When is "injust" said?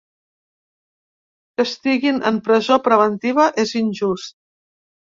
3.85-4.41